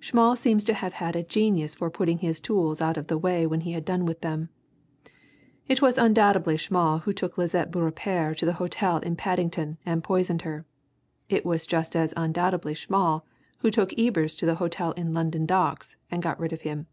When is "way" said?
3.16-3.46